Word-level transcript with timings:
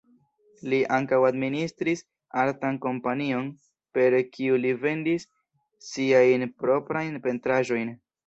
Li 0.71 0.77
ankaŭ 0.95 1.17
administris 1.27 1.99
artan 2.43 2.79
kompanion, 2.85 3.51
per 3.97 4.17
kiu 4.37 4.57
li 4.63 4.71
vendis 4.87 5.29
siajn 5.91 6.49
proprajn 6.65 7.23
pentraĵojn. 7.27 7.93